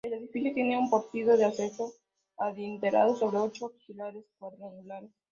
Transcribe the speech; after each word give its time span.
El 0.03 0.13
edificio 0.13 0.51
tiene 0.55 0.79
un 0.79 0.89
pórtico 0.89 1.37
de 1.37 1.45
acceso 1.45 1.93
adintelado 2.39 3.15
sobre 3.15 3.37
ocho 3.37 3.71
pilares 3.85 4.25
cuadrangulares. 4.39 5.11